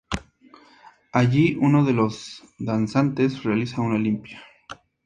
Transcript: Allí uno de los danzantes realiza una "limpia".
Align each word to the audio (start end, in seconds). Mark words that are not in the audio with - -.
Allí 1.13 1.55
uno 1.61 1.85
de 1.85 1.93
los 1.93 2.41
danzantes 2.57 3.43
realiza 3.43 3.83
una 3.83 3.99
"limpia". 3.99 4.41